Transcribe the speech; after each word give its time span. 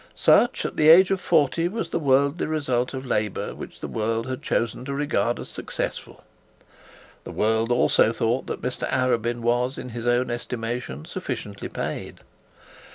Such, 0.15 0.65
at 0.65 0.77
the 0.77 0.89
age 0.89 1.11
of 1.11 1.21
forty, 1.21 1.67
was 1.67 1.89
the 1.89 1.99
worldly 1.99 2.47
result 2.47 2.95
of 2.95 3.05
labour, 3.05 3.53
which 3.53 3.81
the 3.81 3.87
world 3.87 4.25
had 4.25 4.41
chosen 4.41 4.83
to 4.85 4.95
regard 4.95 5.39
as 5.39 5.47
successful. 5.49 6.23
The 7.23 7.31
world 7.31 7.71
also 7.71 8.11
thought 8.11 8.47
that 8.47 8.63
Mr 8.63 8.89
Arabin 8.89 9.41
was, 9.41 9.77
in 9.77 9.89
his 9.89 10.07
own 10.07 10.31
estimation, 10.31 11.05
sufficiently 11.05 11.67
paid. 11.69 12.21